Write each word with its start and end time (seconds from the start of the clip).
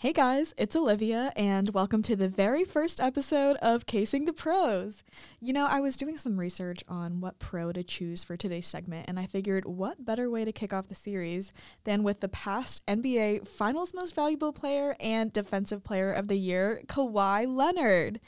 Hey 0.00 0.12
guys, 0.12 0.54
it's 0.56 0.76
Olivia, 0.76 1.32
and 1.34 1.70
welcome 1.70 2.04
to 2.04 2.14
the 2.14 2.28
very 2.28 2.62
first 2.62 3.00
episode 3.00 3.56
of 3.56 3.86
Casing 3.86 4.26
the 4.26 4.32
Pros. 4.32 5.02
You 5.40 5.52
know, 5.52 5.66
I 5.66 5.80
was 5.80 5.96
doing 5.96 6.16
some 6.16 6.38
research 6.38 6.84
on 6.86 7.20
what 7.20 7.40
pro 7.40 7.72
to 7.72 7.82
choose 7.82 8.22
for 8.22 8.36
today's 8.36 8.68
segment, 8.68 9.06
and 9.08 9.18
I 9.18 9.26
figured 9.26 9.64
what 9.64 10.04
better 10.04 10.30
way 10.30 10.44
to 10.44 10.52
kick 10.52 10.72
off 10.72 10.86
the 10.88 10.94
series 10.94 11.52
than 11.82 12.04
with 12.04 12.20
the 12.20 12.28
past 12.28 12.86
NBA 12.86 13.48
Finals 13.48 13.92
Most 13.92 14.14
Valuable 14.14 14.52
Player 14.52 14.94
and 15.00 15.32
Defensive 15.32 15.82
Player 15.82 16.12
of 16.12 16.28
the 16.28 16.38
Year, 16.38 16.80
Kawhi 16.86 17.52
Leonard. 17.52 18.20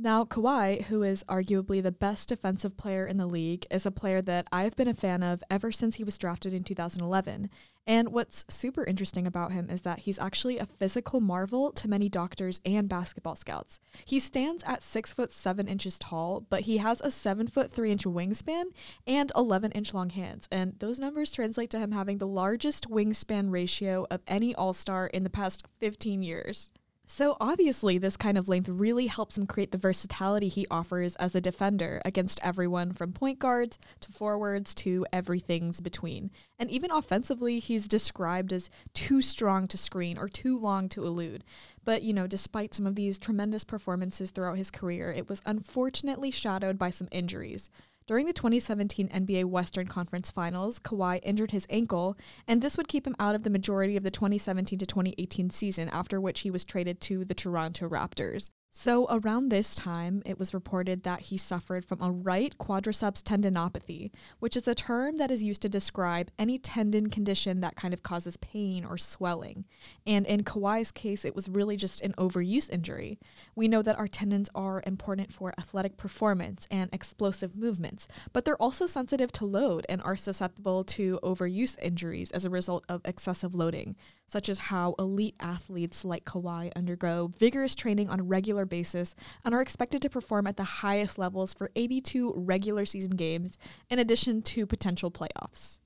Now, 0.00 0.24
Kawhi, 0.24 0.84
who 0.84 1.02
is 1.02 1.24
arguably 1.24 1.82
the 1.82 1.90
best 1.90 2.28
defensive 2.28 2.76
player 2.76 3.04
in 3.04 3.16
the 3.16 3.26
league, 3.26 3.66
is 3.68 3.84
a 3.84 3.90
player 3.90 4.22
that 4.22 4.46
I've 4.52 4.76
been 4.76 4.86
a 4.86 4.94
fan 4.94 5.24
of 5.24 5.42
ever 5.50 5.72
since 5.72 5.96
he 5.96 6.04
was 6.04 6.16
drafted 6.16 6.54
in 6.54 6.62
2011. 6.62 7.50
And 7.88 8.12
what's 8.12 8.44
super 8.50 8.84
interesting 8.84 9.26
about 9.26 9.52
him 9.52 9.70
is 9.70 9.80
that 9.80 10.00
he's 10.00 10.18
actually 10.18 10.58
a 10.58 10.66
physical 10.66 11.20
marvel 11.20 11.72
to 11.72 11.88
many 11.88 12.10
doctors 12.10 12.60
and 12.66 12.86
basketball 12.86 13.34
scouts. 13.34 13.80
He 14.04 14.20
stands 14.20 14.62
at 14.64 14.82
six 14.82 15.10
foot 15.10 15.32
seven 15.32 15.66
inches 15.66 15.98
tall, 15.98 16.44
but 16.50 16.60
he 16.60 16.76
has 16.76 17.00
a 17.00 17.10
seven 17.10 17.46
foot 17.46 17.70
three 17.70 17.90
inch 17.90 18.04
wingspan 18.04 18.64
and 19.06 19.32
11 19.34 19.72
inch 19.72 19.94
long 19.94 20.10
hands. 20.10 20.46
And 20.52 20.74
those 20.80 21.00
numbers 21.00 21.32
translate 21.32 21.70
to 21.70 21.78
him 21.78 21.92
having 21.92 22.18
the 22.18 22.26
largest 22.26 22.90
wingspan 22.90 23.50
ratio 23.50 24.06
of 24.10 24.20
any 24.26 24.54
All 24.54 24.74
Star 24.74 25.06
in 25.06 25.24
the 25.24 25.30
past 25.30 25.64
15 25.80 26.22
years. 26.22 26.70
So, 27.10 27.38
obviously, 27.40 27.96
this 27.96 28.18
kind 28.18 28.36
of 28.36 28.50
length 28.50 28.68
really 28.68 29.06
helps 29.06 29.38
him 29.38 29.46
create 29.46 29.72
the 29.72 29.78
versatility 29.78 30.48
he 30.48 30.66
offers 30.70 31.16
as 31.16 31.34
a 31.34 31.40
defender 31.40 32.02
against 32.04 32.38
everyone 32.44 32.92
from 32.92 33.14
point 33.14 33.38
guards 33.38 33.78
to 34.00 34.12
forwards 34.12 34.74
to 34.74 35.06
everything's 35.10 35.80
between. 35.80 36.30
And 36.58 36.70
even 36.70 36.90
offensively, 36.90 37.60
he's 37.60 37.88
described 37.88 38.52
as 38.52 38.68
too 38.92 39.22
strong 39.22 39.66
to 39.68 39.78
screen 39.78 40.18
or 40.18 40.28
too 40.28 40.58
long 40.58 40.90
to 40.90 41.06
elude. 41.06 41.44
But, 41.82 42.02
you 42.02 42.12
know, 42.12 42.26
despite 42.26 42.74
some 42.74 42.86
of 42.86 42.94
these 42.94 43.18
tremendous 43.18 43.64
performances 43.64 44.30
throughout 44.30 44.58
his 44.58 44.70
career, 44.70 45.10
it 45.10 45.30
was 45.30 45.40
unfortunately 45.46 46.30
shadowed 46.30 46.78
by 46.78 46.90
some 46.90 47.08
injuries. 47.10 47.70
During 48.08 48.24
the 48.24 48.32
2017 48.32 49.10
NBA 49.10 49.44
Western 49.44 49.86
Conference 49.86 50.30
Finals, 50.30 50.78
Kawhi 50.78 51.20
injured 51.22 51.50
his 51.50 51.66
ankle, 51.68 52.16
and 52.46 52.62
this 52.62 52.78
would 52.78 52.88
keep 52.88 53.06
him 53.06 53.14
out 53.20 53.34
of 53.34 53.42
the 53.42 53.50
majority 53.50 53.98
of 53.98 54.02
the 54.02 54.10
2017 54.10 54.78
to 54.78 54.86
2018 54.86 55.50
season, 55.50 55.90
after 55.90 56.18
which 56.18 56.40
he 56.40 56.50
was 56.50 56.64
traded 56.64 57.02
to 57.02 57.26
the 57.26 57.34
Toronto 57.34 57.86
Raptors. 57.86 58.48
So, 58.70 59.06
around 59.08 59.48
this 59.48 59.74
time, 59.74 60.22
it 60.26 60.38
was 60.38 60.52
reported 60.52 61.02
that 61.02 61.20
he 61.20 61.38
suffered 61.38 61.86
from 61.86 62.02
a 62.02 62.12
right 62.12 62.54
quadriceps 62.58 63.22
tendinopathy, 63.22 64.10
which 64.40 64.56
is 64.56 64.68
a 64.68 64.74
term 64.74 65.16
that 65.16 65.30
is 65.30 65.42
used 65.42 65.62
to 65.62 65.70
describe 65.70 66.30
any 66.38 66.58
tendon 66.58 67.08
condition 67.08 67.62
that 67.62 67.76
kind 67.76 67.94
of 67.94 68.02
causes 68.02 68.36
pain 68.36 68.84
or 68.84 68.98
swelling. 68.98 69.64
And 70.06 70.26
in 70.26 70.44
Kawhi's 70.44 70.92
case, 70.92 71.24
it 71.24 71.34
was 71.34 71.48
really 71.48 71.76
just 71.78 72.02
an 72.02 72.12
overuse 72.18 72.70
injury. 72.70 73.18
We 73.56 73.68
know 73.68 73.80
that 73.80 73.98
our 73.98 74.06
tendons 74.06 74.50
are 74.54 74.82
important 74.86 75.32
for 75.32 75.54
athletic 75.58 75.96
performance 75.96 76.68
and 76.70 76.90
explosive 76.92 77.56
movements, 77.56 78.06
but 78.34 78.44
they're 78.44 78.62
also 78.62 78.86
sensitive 78.86 79.32
to 79.32 79.46
load 79.46 79.86
and 79.88 80.02
are 80.02 80.16
susceptible 80.16 80.84
to 80.84 81.18
overuse 81.22 81.78
injuries 81.80 82.30
as 82.32 82.44
a 82.44 82.50
result 82.50 82.84
of 82.88 83.00
excessive 83.06 83.54
loading, 83.54 83.96
such 84.26 84.50
as 84.50 84.58
how 84.58 84.94
elite 84.98 85.36
athletes 85.40 86.04
like 86.04 86.26
Kawhi 86.26 86.70
undergo 86.76 87.32
vigorous 87.38 87.74
training 87.74 88.10
on 88.10 88.20
a 88.20 88.24
regular 88.24 88.57
basis 88.66 89.14
and 89.44 89.54
are 89.54 89.60
expected 89.60 90.02
to 90.02 90.10
perform 90.10 90.46
at 90.46 90.56
the 90.56 90.64
highest 90.64 91.18
levels 91.18 91.52
for 91.52 91.70
82 91.76 92.32
regular 92.36 92.86
season 92.86 93.12
games, 93.12 93.58
in 93.90 93.98
addition 93.98 94.42
to 94.42 94.66
potential 94.66 95.10
playoffs. 95.10 95.78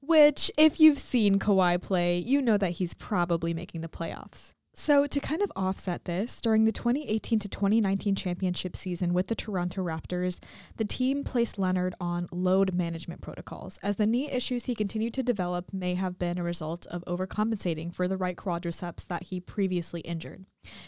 Which, 0.00 0.50
if 0.58 0.80
you've 0.80 0.98
seen 0.98 1.38
Kawhi 1.38 1.80
play, 1.80 2.18
you 2.18 2.42
know 2.42 2.56
that 2.58 2.72
he's 2.72 2.94
probably 2.94 3.54
making 3.54 3.82
the 3.82 3.88
playoffs. 3.88 4.52
So, 4.74 5.06
to 5.06 5.20
kind 5.20 5.42
of 5.42 5.52
offset 5.54 6.06
this, 6.06 6.40
during 6.40 6.64
the 6.64 6.72
2018 6.72 7.38
to 7.40 7.48
2019 7.48 8.14
championship 8.14 8.74
season 8.74 9.12
with 9.12 9.26
the 9.26 9.34
Toronto 9.34 9.84
Raptors, 9.84 10.42
the 10.78 10.84
team 10.86 11.24
placed 11.24 11.58
Leonard 11.58 11.94
on 12.00 12.26
load 12.32 12.74
management 12.74 13.20
protocols, 13.20 13.78
as 13.82 13.96
the 13.96 14.06
knee 14.06 14.30
issues 14.30 14.64
he 14.64 14.74
continued 14.74 15.12
to 15.12 15.22
develop 15.22 15.74
may 15.74 15.92
have 15.94 16.18
been 16.18 16.38
a 16.38 16.42
result 16.42 16.86
of 16.86 17.04
overcompensating 17.04 17.94
for 17.94 18.08
the 18.08 18.16
right 18.16 18.36
quadriceps 18.36 19.06
that 19.08 19.24
he 19.24 19.40
previously 19.40 20.00
injured. 20.00 20.46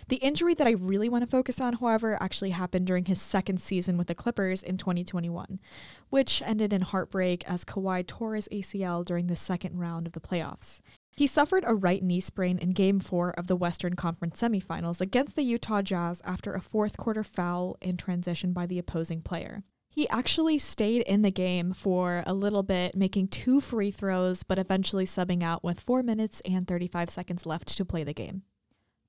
The 0.08 0.16
injury 0.16 0.54
that 0.54 0.66
I 0.66 0.72
really 0.72 1.10
want 1.10 1.22
to 1.22 1.30
focus 1.30 1.60
on, 1.60 1.74
however, 1.74 2.16
actually 2.22 2.50
happened 2.50 2.86
during 2.86 3.04
his 3.04 3.20
second 3.20 3.60
season 3.60 3.98
with 3.98 4.06
the 4.06 4.14
Clippers 4.14 4.62
in 4.62 4.78
2021, 4.78 5.60
which 6.08 6.40
ended 6.40 6.72
in 6.72 6.80
heartbreak 6.80 7.44
as 7.46 7.66
Kawhi 7.66 8.06
tore 8.06 8.34
his 8.34 8.48
ACL 8.48 9.04
during 9.04 9.26
the 9.26 9.36
second 9.36 9.78
round 9.78 10.06
of 10.06 10.14
the 10.14 10.20
playoffs. 10.20 10.80
He 11.16 11.28
suffered 11.28 11.62
a 11.64 11.74
right 11.74 12.02
knee 12.02 12.18
sprain 12.18 12.58
in 12.58 12.70
Game 12.70 12.98
4 12.98 13.30
of 13.38 13.46
the 13.46 13.54
Western 13.54 13.94
Conference 13.94 14.40
semifinals 14.40 15.00
against 15.00 15.36
the 15.36 15.42
Utah 15.42 15.80
Jazz 15.80 16.20
after 16.24 16.52
a 16.52 16.60
fourth 16.60 16.96
quarter 16.96 17.22
foul 17.22 17.76
in 17.80 17.96
transition 17.96 18.52
by 18.52 18.66
the 18.66 18.80
opposing 18.80 19.22
player. 19.22 19.62
He 19.88 20.08
actually 20.08 20.58
stayed 20.58 21.02
in 21.02 21.22
the 21.22 21.30
game 21.30 21.72
for 21.72 22.24
a 22.26 22.34
little 22.34 22.64
bit, 22.64 22.96
making 22.96 23.28
two 23.28 23.60
free 23.60 23.92
throws, 23.92 24.42
but 24.42 24.58
eventually 24.58 25.04
subbing 25.04 25.44
out 25.44 25.62
with 25.62 25.78
4 25.78 26.02
minutes 26.02 26.42
and 26.44 26.66
35 26.66 27.08
seconds 27.10 27.46
left 27.46 27.68
to 27.76 27.84
play 27.84 28.02
the 28.02 28.12
game. 28.12 28.42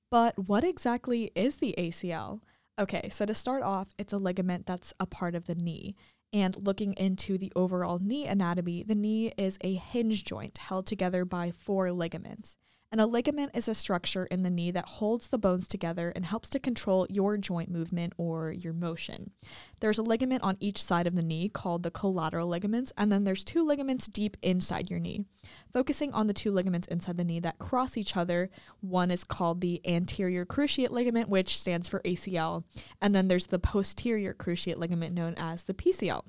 But 0.08 0.38
what 0.48 0.62
exactly 0.62 1.32
is 1.34 1.56
the 1.56 1.74
ACL? 1.76 2.40
Okay, 2.78 3.08
so 3.08 3.26
to 3.26 3.34
start 3.34 3.64
off, 3.64 3.88
it's 3.98 4.12
a 4.12 4.18
ligament 4.18 4.66
that's 4.66 4.94
a 5.00 5.06
part 5.06 5.34
of 5.34 5.46
the 5.46 5.56
knee. 5.56 5.96
And 6.36 6.66
looking 6.66 6.92
into 6.98 7.38
the 7.38 7.50
overall 7.56 7.98
knee 7.98 8.26
anatomy, 8.26 8.82
the 8.82 8.94
knee 8.94 9.32
is 9.38 9.56
a 9.62 9.72
hinge 9.72 10.22
joint 10.22 10.58
held 10.58 10.84
together 10.84 11.24
by 11.24 11.50
four 11.50 11.90
ligaments. 11.90 12.58
And 12.92 13.00
a 13.00 13.06
ligament 13.06 13.50
is 13.52 13.66
a 13.66 13.74
structure 13.74 14.26
in 14.26 14.44
the 14.44 14.50
knee 14.50 14.70
that 14.70 14.86
holds 14.86 15.28
the 15.28 15.38
bones 15.38 15.66
together 15.66 16.12
and 16.14 16.24
helps 16.24 16.48
to 16.50 16.60
control 16.60 17.06
your 17.10 17.36
joint 17.36 17.68
movement 17.68 18.12
or 18.16 18.52
your 18.52 18.72
motion. 18.72 19.32
There's 19.80 19.98
a 19.98 20.04
ligament 20.04 20.44
on 20.44 20.56
each 20.60 20.82
side 20.82 21.08
of 21.08 21.16
the 21.16 21.22
knee 21.22 21.48
called 21.48 21.82
the 21.82 21.90
collateral 21.90 22.46
ligaments, 22.46 22.92
and 22.96 23.10
then 23.10 23.24
there's 23.24 23.42
two 23.42 23.66
ligaments 23.66 24.06
deep 24.06 24.36
inside 24.40 24.88
your 24.88 25.00
knee. 25.00 25.24
Focusing 25.72 26.12
on 26.12 26.28
the 26.28 26.32
two 26.32 26.52
ligaments 26.52 26.86
inside 26.86 27.16
the 27.16 27.24
knee 27.24 27.40
that 27.40 27.58
cross 27.58 27.96
each 27.96 28.16
other, 28.16 28.50
one 28.80 29.10
is 29.10 29.24
called 29.24 29.60
the 29.60 29.80
anterior 29.84 30.46
cruciate 30.46 30.90
ligament, 30.90 31.28
which 31.28 31.58
stands 31.58 31.88
for 31.88 32.00
ACL, 32.00 32.62
and 33.02 33.14
then 33.14 33.26
there's 33.26 33.48
the 33.48 33.58
posterior 33.58 34.32
cruciate 34.32 34.78
ligament 34.78 35.12
known 35.12 35.34
as 35.36 35.64
the 35.64 35.74
PCL. 35.74 36.22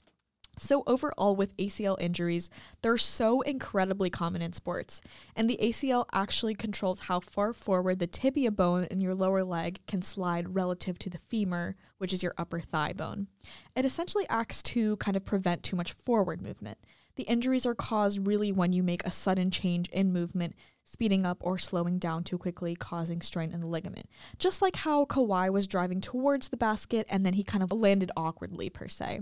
So, 0.57 0.83
overall, 0.87 1.35
with 1.35 1.55
ACL 1.57 1.99
injuries, 1.99 2.49
they're 2.81 2.97
so 2.97 3.41
incredibly 3.41 4.09
common 4.09 4.41
in 4.41 4.53
sports. 4.53 5.01
And 5.35 5.49
the 5.49 5.59
ACL 5.61 6.05
actually 6.13 6.55
controls 6.55 7.01
how 7.01 7.19
far 7.19 7.53
forward 7.53 7.99
the 7.99 8.07
tibia 8.07 8.51
bone 8.51 8.85
in 8.85 8.99
your 8.99 9.15
lower 9.15 9.43
leg 9.43 9.79
can 9.87 10.01
slide 10.01 10.55
relative 10.55 10.97
to 10.99 11.09
the 11.09 11.19
femur, 11.19 11.75
which 11.97 12.13
is 12.13 12.23
your 12.23 12.33
upper 12.37 12.59
thigh 12.59 12.93
bone. 12.93 13.27
It 13.75 13.85
essentially 13.85 14.25
acts 14.29 14.63
to 14.63 14.97
kind 14.97 15.15
of 15.15 15.25
prevent 15.25 15.63
too 15.63 15.75
much 15.75 15.91
forward 15.91 16.41
movement. 16.41 16.77
The 17.17 17.23
injuries 17.23 17.65
are 17.65 17.73
caused 17.73 18.27
really 18.27 18.51
when 18.51 18.73
you 18.73 18.83
make 18.83 19.03
a 19.03 19.11
sudden 19.11 19.49
change 19.49 19.89
in 19.89 20.13
movement, 20.13 20.55
speeding 20.83 21.25
up 21.25 21.39
or 21.41 21.57
slowing 21.57 21.97
down 21.97 22.23
too 22.23 22.37
quickly, 22.37 22.75
causing 22.75 23.21
strain 23.21 23.51
in 23.51 23.59
the 23.59 23.65
ligament. 23.65 24.05
Just 24.37 24.61
like 24.61 24.75
how 24.75 25.05
Kawhi 25.05 25.51
was 25.51 25.65
driving 25.65 25.99
towards 25.99 26.49
the 26.49 26.57
basket 26.57 27.07
and 27.09 27.25
then 27.25 27.33
he 27.33 27.43
kind 27.43 27.63
of 27.63 27.71
landed 27.71 28.11
awkwardly, 28.15 28.69
per 28.69 28.87
se. 28.87 29.21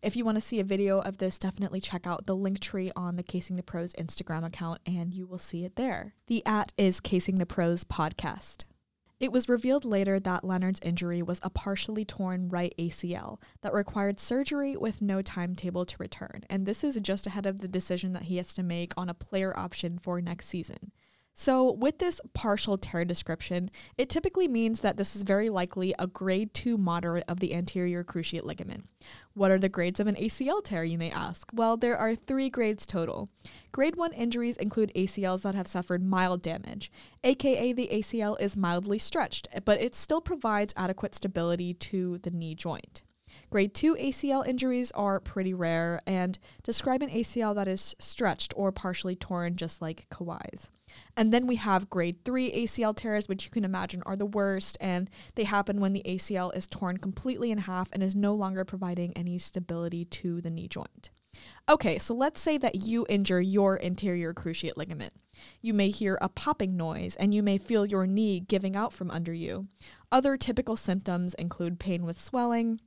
If 0.00 0.16
you 0.16 0.24
want 0.24 0.36
to 0.36 0.40
see 0.40 0.58
a 0.58 0.64
video 0.64 1.00
of 1.00 1.18
this, 1.18 1.38
definitely 1.38 1.82
check 1.82 2.06
out 2.06 2.24
the 2.24 2.34
link 2.34 2.60
tree 2.60 2.90
on 2.96 3.16
the 3.16 3.22
Casing 3.22 3.56
the 3.56 3.62
Pros 3.62 3.92
Instagram 3.92 4.46
account 4.46 4.80
and 4.86 5.12
you 5.12 5.26
will 5.26 5.38
see 5.38 5.66
it 5.66 5.76
there. 5.76 6.14
The 6.28 6.44
at 6.46 6.72
is 6.78 6.98
Casing 6.98 7.34
the 7.34 7.46
Pros 7.46 7.84
podcast. 7.84 8.64
It 9.24 9.32
was 9.32 9.48
revealed 9.48 9.86
later 9.86 10.20
that 10.20 10.44
Leonard's 10.44 10.80
injury 10.82 11.22
was 11.22 11.40
a 11.42 11.48
partially 11.48 12.04
torn 12.04 12.50
right 12.50 12.74
ACL 12.78 13.40
that 13.62 13.72
required 13.72 14.20
surgery 14.20 14.76
with 14.76 15.00
no 15.00 15.22
timetable 15.22 15.86
to 15.86 15.96
return, 15.98 16.44
and 16.50 16.66
this 16.66 16.84
is 16.84 17.00
just 17.00 17.26
ahead 17.26 17.46
of 17.46 17.60
the 17.60 17.66
decision 17.66 18.12
that 18.12 18.24
he 18.24 18.36
has 18.36 18.52
to 18.52 18.62
make 18.62 18.92
on 18.98 19.08
a 19.08 19.14
player 19.14 19.58
option 19.58 19.98
for 19.98 20.20
next 20.20 20.48
season. 20.48 20.92
So, 21.36 21.72
with 21.72 21.98
this 21.98 22.20
partial 22.32 22.78
tear 22.78 23.04
description, 23.04 23.68
it 23.98 24.08
typically 24.08 24.46
means 24.46 24.82
that 24.82 24.96
this 24.96 25.14
was 25.14 25.24
very 25.24 25.48
likely 25.48 25.92
a 25.98 26.06
grade 26.06 26.54
2 26.54 26.78
moderate 26.78 27.24
of 27.26 27.40
the 27.40 27.54
anterior 27.56 28.04
cruciate 28.04 28.44
ligament. 28.44 28.86
What 29.34 29.50
are 29.50 29.58
the 29.58 29.68
grades 29.68 29.98
of 29.98 30.06
an 30.06 30.14
ACL 30.14 30.62
tear, 30.62 30.84
you 30.84 30.96
may 30.96 31.10
ask? 31.10 31.50
Well, 31.52 31.76
there 31.76 31.98
are 31.98 32.14
three 32.14 32.50
grades 32.50 32.86
total. 32.86 33.28
Grade 33.72 33.96
1 33.96 34.12
injuries 34.12 34.56
include 34.56 34.92
ACLs 34.94 35.42
that 35.42 35.56
have 35.56 35.66
suffered 35.66 36.04
mild 36.04 36.40
damage, 36.40 36.92
aka 37.24 37.72
the 37.72 37.88
ACL 37.92 38.40
is 38.40 38.56
mildly 38.56 39.00
stretched, 39.00 39.48
but 39.64 39.80
it 39.80 39.96
still 39.96 40.20
provides 40.20 40.72
adequate 40.76 41.16
stability 41.16 41.74
to 41.74 42.18
the 42.18 42.30
knee 42.30 42.54
joint. 42.54 43.02
Grade 43.54 43.72
2 43.72 43.94
ACL 43.94 44.44
injuries 44.44 44.90
are 44.96 45.20
pretty 45.20 45.54
rare 45.54 46.02
and 46.08 46.40
describe 46.64 47.02
an 47.02 47.10
ACL 47.10 47.54
that 47.54 47.68
is 47.68 47.94
stretched 48.00 48.52
or 48.56 48.72
partially 48.72 49.14
torn, 49.14 49.54
just 49.54 49.80
like 49.80 50.08
Kawhi's. 50.10 50.72
And 51.16 51.32
then 51.32 51.46
we 51.46 51.54
have 51.54 51.88
grade 51.88 52.16
3 52.24 52.50
ACL 52.50 52.96
tears, 52.96 53.28
which 53.28 53.44
you 53.44 53.52
can 53.52 53.64
imagine 53.64 54.02
are 54.06 54.16
the 54.16 54.26
worst, 54.26 54.76
and 54.80 55.08
they 55.36 55.44
happen 55.44 55.78
when 55.78 55.92
the 55.92 56.02
ACL 56.04 56.52
is 56.56 56.66
torn 56.66 56.96
completely 56.96 57.52
in 57.52 57.58
half 57.58 57.90
and 57.92 58.02
is 58.02 58.16
no 58.16 58.34
longer 58.34 58.64
providing 58.64 59.12
any 59.16 59.38
stability 59.38 60.04
to 60.06 60.40
the 60.40 60.50
knee 60.50 60.66
joint. 60.66 61.10
Okay, 61.68 61.96
so 61.96 62.12
let's 62.12 62.40
say 62.40 62.58
that 62.58 62.84
you 62.84 63.06
injure 63.08 63.40
your 63.40 63.80
anterior 63.84 64.34
cruciate 64.34 64.76
ligament. 64.76 65.12
You 65.60 65.74
may 65.74 65.90
hear 65.90 66.18
a 66.20 66.28
popping 66.28 66.76
noise 66.76 67.14
and 67.14 67.32
you 67.32 67.44
may 67.44 67.58
feel 67.58 67.86
your 67.86 68.04
knee 68.04 68.40
giving 68.40 68.74
out 68.74 68.92
from 68.92 69.12
under 69.12 69.32
you. 69.32 69.68
Other 70.10 70.36
typical 70.36 70.74
symptoms 70.74 71.34
include 71.34 71.78
pain 71.78 72.04
with 72.04 72.20
swelling, 72.20 72.80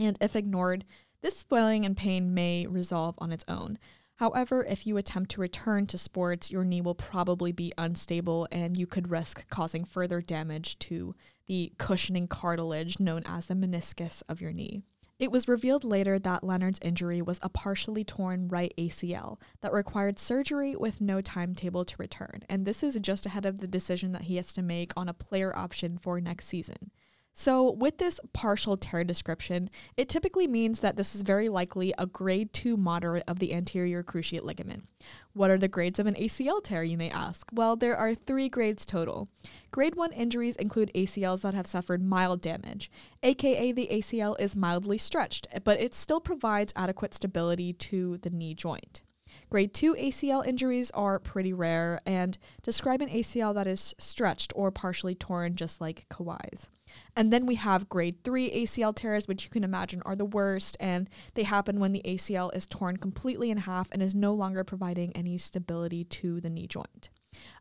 and 0.00 0.16
if 0.20 0.34
ignored, 0.34 0.84
this 1.20 1.38
swelling 1.38 1.84
and 1.84 1.96
pain 1.96 2.32
may 2.32 2.66
resolve 2.66 3.14
on 3.18 3.30
its 3.30 3.44
own. 3.46 3.78
However, 4.16 4.64
if 4.64 4.86
you 4.86 4.96
attempt 4.96 5.30
to 5.32 5.40
return 5.40 5.86
to 5.86 5.98
sports, 5.98 6.50
your 6.50 6.64
knee 6.64 6.80
will 6.80 6.94
probably 6.94 7.52
be 7.52 7.72
unstable 7.78 8.48
and 8.50 8.76
you 8.76 8.86
could 8.86 9.10
risk 9.10 9.48
causing 9.48 9.84
further 9.84 10.20
damage 10.20 10.78
to 10.80 11.14
the 11.46 11.72
cushioning 11.78 12.28
cartilage 12.28 12.98
known 12.98 13.22
as 13.26 13.46
the 13.46 13.54
meniscus 13.54 14.22
of 14.28 14.40
your 14.40 14.52
knee. 14.52 14.82
It 15.18 15.30
was 15.30 15.48
revealed 15.48 15.84
later 15.84 16.18
that 16.18 16.44
Leonard's 16.44 16.78
injury 16.80 17.20
was 17.20 17.38
a 17.42 17.50
partially 17.50 18.04
torn 18.04 18.48
right 18.48 18.72
ACL 18.78 19.38
that 19.60 19.72
required 19.72 20.18
surgery 20.18 20.74
with 20.74 21.02
no 21.02 21.20
timetable 21.20 21.84
to 21.84 21.96
return, 21.98 22.40
and 22.48 22.64
this 22.64 22.82
is 22.82 22.98
just 23.02 23.26
ahead 23.26 23.44
of 23.44 23.60
the 23.60 23.68
decision 23.68 24.12
that 24.12 24.22
he 24.22 24.36
has 24.36 24.54
to 24.54 24.62
make 24.62 24.92
on 24.96 25.10
a 25.10 25.14
player 25.14 25.54
option 25.54 25.98
for 25.98 26.18
next 26.22 26.46
season. 26.46 26.90
So, 27.32 27.70
with 27.70 27.98
this 27.98 28.20
partial 28.32 28.76
tear 28.76 29.04
description, 29.04 29.70
it 29.96 30.08
typically 30.08 30.46
means 30.46 30.80
that 30.80 30.96
this 30.96 31.12
was 31.12 31.22
very 31.22 31.48
likely 31.48 31.94
a 31.96 32.06
grade 32.06 32.52
2 32.52 32.76
moderate 32.76 33.24
of 33.28 33.38
the 33.38 33.54
anterior 33.54 34.02
cruciate 34.02 34.42
ligament. 34.42 34.84
What 35.32 35.50
are 35.50 35.58
the 35.58 35.68
grades 35.68 36.00
of 36.00 36.06
an 36.06 36.16
ACL 36.16 36.62
tear, 36.62 36.82
you 36.82 36.98
may 36.98 37.08
ask? 37.08 37.48
Well, 37.52 37.76
there 37.76 37.96
are 37.96 38.14
three 38.14 38.48
grades 38.48 38.84
total. 38.84 39.28
Grade 39.70 39.94
1 39.94 40.12
injuries 40.12 40.56
include 40.56 40.90
ACLs 40.94 41.42
that 41.42 41.54
have 41.54 41.68
suffered 41.68 42.02
mild 42.02 42.40
damage, 42.40 42.90
aka 43.22 43.70
the 43.72 43.88
ACL 43.92 44.38
is 44.40 44.56
mildly 44.56 44.98
stretched, 44.98 45.46
but 45.64 45.80
it 45.80 45.94
still 45.94 46.20
provides 46.20 46.72
adequate 46.74 47.14
stability 47.14 47.72
to 47.74 48.18
the 48.18 48.30
knee 48.30 48.54
joint. 48.54 49.02
Grade 49.50 49.72
2 49.72 49.94
ACL 49.94 50.46
injuries 50.46 50.90
are 50.92 51.18
pretty 51.18 51.52
rare 51.52 52.00
and 52.06 52.38
describe 52.62 53.00
an 53.00 53.08
ACL 53.08 53.54
that 53.54 53.66
is 53.66 53.94
stretched 53.98 54.52
or 54.54 54.70
partially 54.70 55.14
torn, 55.14 55.56
just 55.56 55.80
like 55.80 56.06
Kawhi's. 56.08 56.70
And 57.16 57.32
then 57.32 57.46
we 57.46 57.56
have 57.56 57.88
grade 57.88 58.22
3 58.24 58.50
ACL 58.50 58.94
tears, 58.94 59.26
which 59.26 59.44
you 59.44 59.50
can 59.50 59.64
imagine 59.64 60.02
are 60.04 60.16
the 60.16 60.24
worst, 60.24 60.76
and 60.80 61.08
they 61.34 61.42
happen 61.42 61.80
when 61.80 61.92
the 61.92 62.02
ACL 62.04 62.54
is 62.54 62.66
torn 62.66 62.96
completely 62.96 63.50
in 63.50 63.58
half 63.58 63.88
and 63.92 64.02
is 64.02 64.14
no 64.14 64.32
longer 64.32 64.64
providing 64.64 65.14
any 65.14 65.38
stability 65.38 66.04
to 66.04 66.40
the 66.40 66.50
knee 66.50 66.66
joint. 66.66 67.10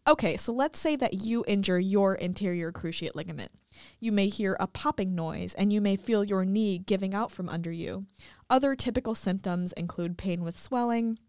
Okay, 0.08 0.38
so 0.38 0.52
let's 0.52 0.80
say 0.80 0.96
that 0.96 1.26
you 1.26 1.44
injure 1.48 1.80
your 1.80 2.22
anterior 2.22 2.72
cruciate 2.72 3.16
ligament. 3.16 3.52
You 4.00 4.12
may 4.12 4.28
hear 4.28 4.58
a 4.60 4.68
popping 4.68 5.14
noise 5.14 5.54
and 5.54 5.72
you 5.72 5.82
may 5.82 5.96
feel 5.96 6.24
your 6.24 6.44
knee 6.46 6.80
giving 6.80 7.14
out 7.14 7.32
from 7.32 7.50
under 7.50 7.72
you. 7.72 8.06
Other 8.50 8.76
typical 8.76 9.14
symptoms 9.14 9.72
include 9.74 10.18
pain 10.18 10.42
with 10.42 10.60
swelling, 10.60 11.20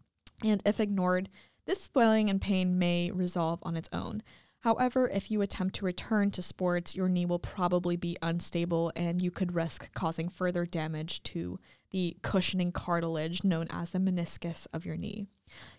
and 0.43 0.61
if 0.65 0.79
ignored, 0.79 1.29
this 1.67 1.83
swelling 1.83 2.29
and 2.29 2.41
pain 2.41 2.79
may 2.79 3.11
resolve 3.11 3.59
on 3.61 3.77
its 3.77 3.89
own. 3.93 4.23
However, 4.61 5.09
if 5.09 5.31
you 5.31 5.41
attempt 5.41 5.75
to 5.75 5.85
return 5.85 6.29
to 6.31 6.41
sports, 6.41 6.95
your 6.95 7.09
knee 7.09 7.25
will 7.25 7.39
probably 7.39 7.97
be 7.97 8.15
unstable 8.21 8.91
and 8.95 9.21
you 9.21 9.31
could 9.31 9.55
risk 9.55 9.91
causing 9.93 10.29
further 10.29 10.65
damage 10.65 11.23
to 11.23 11.59
the 11.89 12.15
cushioning 12.21 12.71
cartilage 12.71 13.43
known 13.43 13.67
as 13.71 13.89
the 13.89 13.99
meniscus 13.99 14.67
of 14.71 14.85
your 14.85 14.97
knee. 14.97 15.25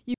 You 0.05 0.15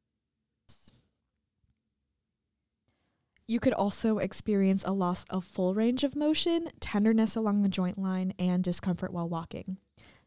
You 3.46 3.60
could 3.60 3.74
also 3.74 4.16
experience 4.16 4.84
a 4.86 4.92
loss 4.92 5.26
of 5.28 5.44
full 5.44 5.74
range 5.74 6.02
of 6.02 6.16
motion, 6.16 6.68
tenderness 6.80 7.36
along 7.36 7.62
the 7.62 7.68
joint 7.68 7.98
line, 7.98 8.32
and 8.38 8.64
discomfort 8.64 9.12
while 9.12 9.28
walking. 9.28 9.78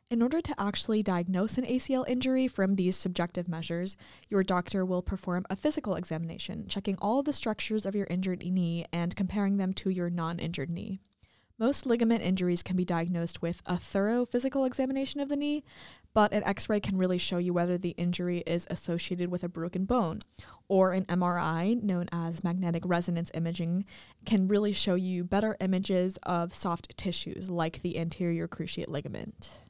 In 0.10 0.22
order 0.22 0.40
to 0.40 0.56
actually 0.58 1.04
diagnose 1.04 1.58
an 1.58 1.66
ACL 1.66 2.08
injury 2.08 2.48
from 2.48 2.76
these 2.76 2.96
subjective 2.96 3.50
measures, 3.50 3.98
your 4.30 4.42
doctor 4.42 4.86
will 4.86 5.02
perform 5.02 5.46
a 5.50 5.56
physical 5.58 5.96
examination, 5.96 6.66
checking 6.70 6.98
all 7.00 7.22
the 7.22 7.34
structures 7.34 7.86
of 7.86 7.94
your 7.94 8.08
injured 8.10 8.40
knee 8.40 8.86
and 8.94 9.14
comparing 9.18 9.58
them 9.58 9.74
to 9.74 9.90
your 9.90 10.10
non 10.10 10.40
injured 10.40 10.70
knee. 10.70 11.02
Most 11.60 11.86
ligament 11.86 12.22
injuries 12.22 12.64
can 12.64 12.78
be 12.78 12.86
diagnosed 12.86 13.42
with 13.42 13.62
a 13.66 13.78
thorough 13.78 14.26
physical 14.26 14.64
examination 14.64 15.20
of 15.20 15.28
the 15.28 15.36
knee, 15.36 15.66
but 16.14 16.32
an 16.32 16.44
x 16.46 16.70
ray 16.70 16.80
can 16.80 16.98
really 16.98 17.18
show 17.18 17.38
you 17.38 17.52
whether 17.52 17.78
the 17.78 17.96
injury 17.98 18.44
is 18.48 18.66
associated 18.70 19.30
with 19.30 19.44
a 19.44 19.50
broken 19.50 19.84
bone, 19.84 20.22
or 20.70 20.94
an 20.94 21.04
MRI, 21.06 21.84
known 21.84 22.08
as 22.14 22.46
magnetic 22.46 22.84
resonance 22.86 23.30
imaging, 23.34 23.84
can 24.24 24.48
really 24.48 24.72
show 24.72 24.96
you 24.96 25.26
better 25.26 25.58
images 25.60 26.18
of 26.24 26.54
soft 26.54 26.96
tissues 26.96 27.50
like 27.50 27.82
the 27.82 28.00
anterior 28.00 28.48
cruciate 28.48 28.88
ligament. 28.88 29.67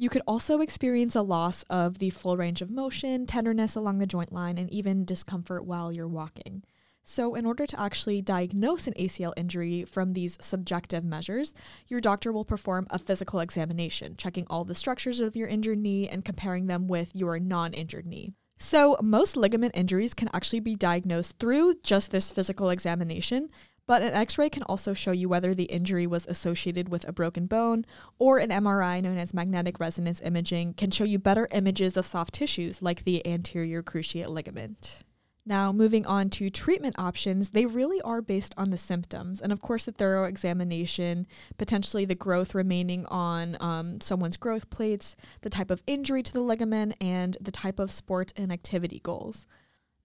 You 0.00 0.08
could 0.08 0.22
also 0.28 0.60
experience 0.60 1.16
a 1.16 1.22
loss 1.22 1.64
of 1.64 1.98
the 1.98 2.10
full 2.10 2.36
range 2.36 2.62
of 2.62 2.70
motion, 2.70 3.26
tenderness 3.26 3.74
along 3.74 3.98
the 3.98 4.06
joint 4.06 4.32
line, 4.32 4.56
and 4.56 4.70
even 4.70 5.04
discomfort 5.04 5.64
while 5.64 5.92
you're 5.92 6.06
walking. 6.06 6.62
So, 7.02 7.34
in 7.34 7.44
order 7.44 7.66
to 7.66 7.80
actually 7.80 8.22
diagnose 8.22 8.86
an 8.86 8.94
ACL 8.94 9.32
injury 9.36 9.84
from 9.84 10.12
these 10.12 10.38
subjective 10.40 11.04
measures, 11.04 11.52
your 11.88 12.00
doctor 12.00 12.30
will 12.30 12.44
perform 12.44 12.86
a 12.90 12.98
physical 12.98 13.40
examination, 13.40 14.14
checking 14.16 14.46
all 14.48 14.64
the 14.64 14.74
structures 14.74 15.18
of 15.18 15.34
your 15.34 15.48
injured 15.48 15.78
knee 15.78 16.08
and 16.08 16.24
comparing 16.24 16.66
them 16.66 16.86
with 16.86 17.10
your 17.16 17.40
non 17.40 17.72
injured 17.72 18.06
knee. 18.06 18.34
So, 18.58 18.96
most 19.02 19.36
ligament 19.36 19.74
injuries 19.74 20.14
can 20.14 20.30
actually 20.32 20.60
be 20.60 20.76
diagnosed 20.76 21.38
through 21.40 21.76
just 21.82 22.12
this 22.12 22.30
physical 22.30 22.70
examination, 22.70 23.48
but 23.88 24.02
an 24.02 24.12
x 24.12 24.36
ray 24.36 24.50
can 24.50 24.62
also 24.64 24.92
show 24.92 25.12
you 25.12 25.30
whether 25.30 25.54
the 25.54 25.64
injury 25.64 26.06
was 26.06 26.26
associated 26.26 26.90
with 26.90 27.08
a 27.08 27.12
broken 27.12 27.46
bone, 27.46 27.86
or 28.18 28.38
an 28.38 28.50
MRI, 28.50 29.02
known 29.02 29.16
as 29.16 29.32
magnetic 29.32 29.80
resonance 29.80 30.20
imaging, 30.20 30.74
can 30.74 30.90
show 30.90 31.04
you 31.04 31.18
better 31.18 31.48
images 31.52 31.96
of 31.96 32.04
soft 32.04 32.34
tissues 32.34 32.82
like 32.82 33.02
the 33.02 33.26
anterior 33.26 33.82
cruciate 33.82 34.28
ligament. 34.28 35.04
Now, 35.46 35.72
moving 35.72 36.04
on 36.04 36.28
to 36.30 36.50
treatment 36.50 36.96
options, 36.98 37.48
they 37.48 37.64
really 37.64 38.02
are 38.02 38.20
based 38.20 38.54
on 38.58 38.68
the 38.68 38.76
symptoms. 38.76 39.40
And 39.40 39.50
of 39.50 39.62
course, 39.62 39.88
a 39.88 39.92
thorough 39.92 40.24
examination, 40.24 41.26
potentially 41.56 42.04
the 42.04 42.14
growth 42.14 42.54
remaining 42.54 43.06
on 43.06 43.56
um, 43.58 44.02
someone's 44.02 44.36
growth 44.36 44.68
plates, 44.68 45.16
the 45.40 45.48
type 45.48 45.70
of 45.70 45.82
injury 45.86 46.22
to 46.22 46.32
the 46.34 46.42
ligament, 46.42 46.94
and 47.00 47.38
the 47.40 47.50
type 47.50 47.78
of 47.78 47.90
sports 47.90 48.34
and 48.36 48.52
activity 48.52 49.00
goals. 49.02 49.46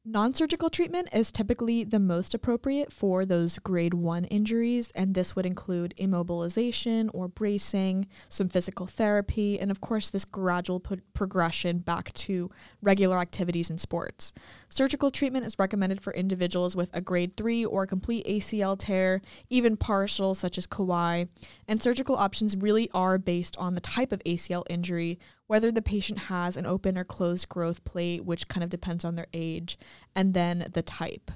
Non 0.05 0.33
surgical 0.33 0.69
treatment 0.69 1.07
is 1.13 1.31
typically 1.31 1.85
the 1.85 1.97
most 1.97 2.33
appropriate 2.33 2.91
for 2.91 3.23
those 3.23 3.57
grade 3.59 3.93
one 3.93 4.25
injuries, 4.25 4.91
and 4.95 5.15
this 5.15 5.33
would 5.33 5.45
include 5.45 5.93
immobilization 5.97 7.09
or 7.13 7.29
bracing, 7.29 8.07
some 8.27 8.49
physical 8.49 8.85
therapy, 8.85 9.57
and 9.57 9.71
of 9.71 9.79
course, 9.79 10.09
this 10.09 10.25
gradual 10.25 10.81
pro- 10.81 10.97
progression 11.13 11.77
back 11.77 12.11
to 12.15 12.49
regular 12.81 13.17
activities 13.17 13.69
and 13.69 13.79
sports. 13.79 14.33
Surgical 14.67 15.09
treatment 15.09 15.45
is 15.45 15.57
recommended 15.57 16.01
for 16.01 16.11
individuals 16.11 16.75
with 16.75 16.89
a 16.91 16.99
grade 16.99 17.37
three 17.37 17.63
or 17.63 17.87
complete 17.87 18.27
ACL 18.27 18.77
tear, 18.77 19.21
even 19.49 19.77
partial, 19.77 20.35
such 20.35 20.57
as 20.57 20.67
Kawhi, 20.67 21.29
and 21.69 21.81
surgical 21.81 22.17
options 22.17 22.57
really 22.57 22.89
are 22.93 23.17
based 23.17 23.55
on 23.55 23.73
the 23.73 23.79
type 23.79 24.11
of 24.11 24.21
ACL 24.25 24.65
injury, 24.69 25.17
whether 25.53 25.71
the 25.71 25.83
patient 25.83 26.17
has 26.17 26.57
an 26.57 26.65
open 26.65 26.97
or 26.97 27.03
closed 27.03 27.47
growth 27.47 27.85
plate, 27.85 28.25
which 28.25 28.47
kind 28.47 28.63
of 28.63 28.71
depends 28.71 29.05
on 29.05 29.13
their 29.13 29.27
age, 29.33 29.77
and 30.15 30.33
then 30.33 30.65
the 30.73 30.81
type. 30.81 31.29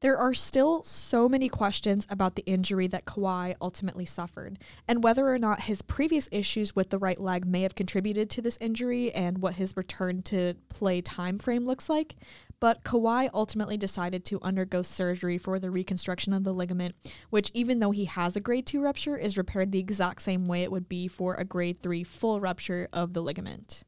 There 0.00 0.18
are 0.18 0.34
still 0.34 0.82
so 0.82 1.28
many 1.28 1.48
questions 1.48 2.08
about 2.10 2.34
the 2.34 2.44
injury 2.44 2.88
that 2.88 3.04
Kawhi 3.04 3.54
ultimately 3.60 4.04
suffered, 4.04 4.58
and 4.88 5.04
whether 5.04 5.32
or 5.32 5.38
not 5.38 5.60
his 5.60 5.80
previous 5.80 6.28
issues 6.32 6.74
with 6.74 6.90
the 6.90 6.98
right 6.98 7.20
leg 7.20 7.46
may 7.46 7.62
have 7.62 7.76
contributed 7.76 8.30
to 8.30 8.42
this 8.42 8.58
injury 8.60 9.12
and 9.12 9.38
what 9.38 9.54
his 9.54 9.76
return 9.76 10.22
to 10.22 10.54
play 10.68 11.00
time 11.00 11.38
frame 11.38 11.64
looks 11.64 11.88
like. 11.88 12.16
But 12.60 12.84
Kawhi 12.84 13.30
ultimately 13.32 13.78
decided 13.78 14.24
to 14.26 14.38
undergo 14.42 14.82
surgery 14.82 15.38
for 15.38 15.58
the 15.58 15.70
reconstruction 15.70 16.34
of 16.34 16.44
the 16.44 16.52
ligament, 16.52 16.94
which, 17.30 17.50
even 17.54 17.80
though 17.80 17.90
he 17.90 18.04
has 18.04 18.36
a 18.36 18.40
grade 18.40 18.66
2 18.66 18.82
rupture, 18.82 19.16
is 19.16 19.38
repaired 19.38 19.72
the 19.72 19.78
exact 19.78 20.20
same 20.20 20.46
way 20.46 20.62
it 20.62 20.70
would 20.70 20.88
be 20.88 21.08
for 21.08 21.34
a 21.34 21.44
grade 21.44 21.80
3 21.80 22.04
full 22.04 22.38
rupture 22.38 22.88
of 22.92 23.14
the 23.14 23.22
ligament. 23.22 23.84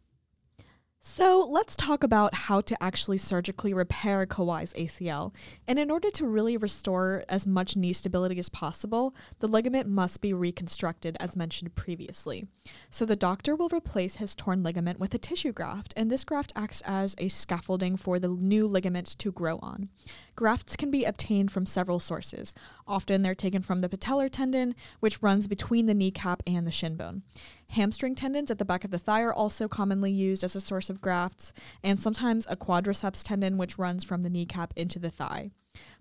So 1.05 1.49
let's 1.51 1.75
talk 1.75 2.05
about 2.05 2.33
how 2.33 2.61
to 2.61 2.81
actually 2.81 3.19
surgically 3.19 3.75
repair 3.75 4.25
Kawhi's 4.25 4.73
ACL. 4.75 5.35
And 5.67 5.77
in 5.77 5.91
order 5.91 6.13
to 6.13 6.29
really 6.29 6.57
restore 6.57 7.25
as 7.29 7.45
much 7.45 7.77
knee 7.77 7.93
stability 7.93 8.39
as 8.39 8.49
possible, 8.49 9.13
the 9.41 9.49
ligament 9.49 9.89
must 9.89 10.21
be 10.21 10.33
reconstructed 10.33 11.17
as 11.19 11.37
mentioned 11.37 11.75
previously. 11.75 12.47
So 12.89 13.05
the 13.05 13.17
doctor 13.17 13.57
will 13.57 13.69
replace 13.71 14.17
his 14.17 14.37
torn 14.37 14.63
ligament 14.63 15.01
with 15.01 15.13
a 15.13 15.19
tissue 15.19 15.53
graft, 15.53 15.93
and 15.97 16.09
this 16.09 16.23
graft 16.23 16.53
acts 16.55 16.83
as 16.87 17.17
a 17.19 17.27
scaffolding 17.27 17.97
for 17.97 18.21
the 18.21 18.29
new 18.29 18.69
ligament 18.69 19.19
to 19.19 19.33
grow 19.33 19.59
on. 19.61 19.89
Grafts 20.35 20.77
can 20.77 20.91
be 20.91 21.05
obtained 21.05 21.51
from 21.53 21.67
several 21.67 21.99
sources. 21.99 22.55
Often 22.87 23.23
they're 23.23 23.35
taken 23.35 23.61
from 23.63 23.81
the 23.81 23.89
patellar 23.89 24.31
tendon, 24.31 24.75
which 25.01 25.23
runs 25.23 25.47
between 25.47 25.87
the 25.87 25.95
kneecap 25.95 26.43
and 26.47 26.67
the 26.67 26.71
shin 26.71 26.97
bone. 26.97 27.23
Hamstring 27.69 28.15
tendons 28.15 28.51
at 28.51 28.59
the 28.59 28.65
back 28.65 28.85
of 28.85 28.91
the 28.91 28.99
thigh 28.99 29.23
are 29.23 29.33
also 29.33 29.69
commonly 29.69 30.11
used 30.11 30.43
as 30.43 30.57
a 30.57 30.61
source 30.61 30.89
of 30.89 31.01
grafts, 31.01 31.53
and 31.83 31.99
sometimes 31.99 32.47
a 32.49 32.57
quadriceps 32.57 33.23
tendon, 33.23 33.59
which 33.59 33.79
runs 33.79 34.05
from 34.05 34.23
the 34.23 34.31
kneecap 34.31 34.73
into 34.77 34.99
the 34.99 35.11
thigh. 35.11 35.51